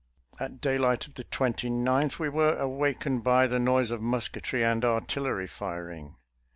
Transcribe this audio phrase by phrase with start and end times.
[0.39, 5.45] At daylight of the 29th we were awakened by the noise of musketry and artillery
[5.45, 6.15] firing.